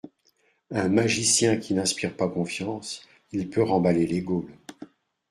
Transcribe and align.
Un 0.71 0.89
magicien 0.89 1.57
qui 1.57 1.75
n’inspire 1.75 2.17
pas 2.17 2.27
confiance, 2.27 3.03
il 3.33 3.51
peut 3.51 3.61
remballer 3.61 4.07
les 4.07 4.21
gaules 4.23 4.51